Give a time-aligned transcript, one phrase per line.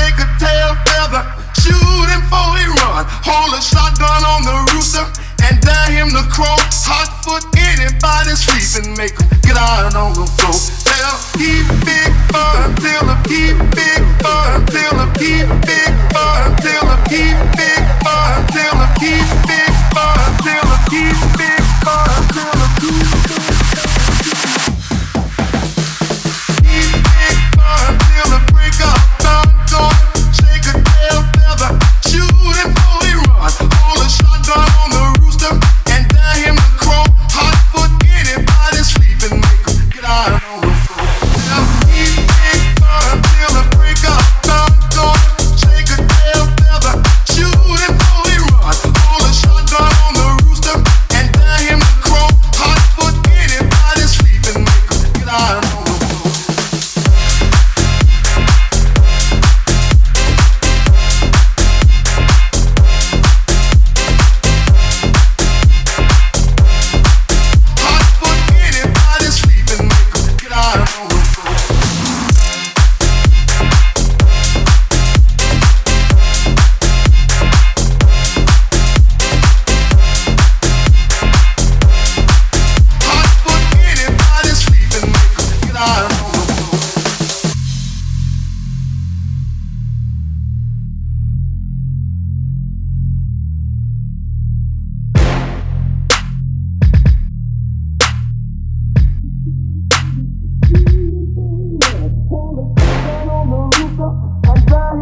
[0.00, 1.22] Take a tail feather.
[1.60, 3.04] Shoot him for a run.
[3.28, 5.04] Hold a shotgun on the rooster
[5.44, 6.56] and dare him to crow.
[6.88, 10.56] Hot foot anybody sleeping, make him get out on the floor.
[10.88, 11.69] Tell him.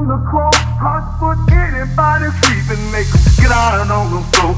[0.00, 4.49] him the cross, hot foot, anybody sleeping, make him get out on the floor.